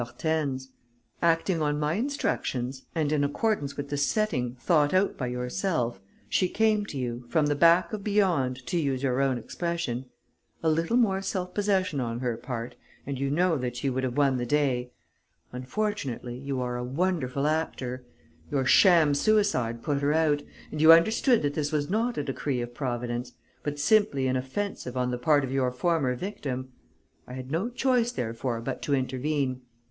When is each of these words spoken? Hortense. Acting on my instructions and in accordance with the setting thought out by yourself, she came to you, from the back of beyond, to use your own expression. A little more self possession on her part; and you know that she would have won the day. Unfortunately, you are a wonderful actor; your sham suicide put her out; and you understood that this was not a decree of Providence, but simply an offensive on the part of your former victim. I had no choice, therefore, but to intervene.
Hortense. 0.03 0.69
Acting 1.21 1.61
on 1.61 1.79
my 1.79 1.93
instructions 1.93 2.85
and 2.95 3.11
in 3.11 3.23
accordance 3.23 3.77
with 3.77 3.89
the 3.89 3.97
setting 3.97 4.55
thought 4.55 4.95
out 4.95 5.15
by 5.15 5.27
yourself, 5.27 5.99
she 6.27 6.49
came 6.49 6.87
to 6.87 6.97
you, 6.97 7.25
from 7.29 7.45
the 7.45 7.53
back 7.53 7.93
of 7.93 8.03
beyond, 8.03 8.65
to 8.65 8.79
use 8.79 9.03
your 9.03 9.21
own 9.21 9.37
expression. 9.37 10.05
A 10.63 10.69
little 10.71 10.97
more 10.97 11.21
self 11.21 11.53
possession 11.53 11.99
on 11.99 12.17
her 12.19 12.35
part; 12.35 12.73
and 13.05 13.19
you 13.19 13.29
know 13.29 13.57
that 13.59 13.75
she 13.75 13.91
would 13.91 14.03
have 14.03 14.17
won 14.17 14.37
the 14.37 14.45
day. 14.47 14.91
Unfortunately, 15.51 16.35
you 16.35 16.59
are 16.61 16.77
a 16.77 16.83
wonderful 16.83 17.45
actor; 17.45 18.03
your 18.49 18.65
sham 18.65 19.13
suicide 19.13 19.83
put 19.83 20.01
her 20.01 20.13
out; 20.13 20.41
and 20.71 20.81
you 20.81 20.91
understood 20.91 21.43
that 21.43 21.53
this 21.53 21.71
was 21.71 21.91
not 21.91 22.17
a 22.17 22.23
decree 22.23 22.59
of 22.59 22.73
Providence, 22.73 23.33
but 23.61 23.77
simply 23.77 24.25
an 24.25 24.35
offensive 24.35 24.97
on 24.97 25.11
the 25.11 25.19
part 25.19 25.43
of 25.43 25.51
your 25.51 25.71
former 25.71 26.15
victim. 26.15 26.71
I 27.27 27.33
had 27.33 27.51
no 27.51 27.69
choice, 27.69 28.11
therefore, 28.11 28.61
but 28.61 28.81
to 28.81 28.95
intervene. 28.95 29.61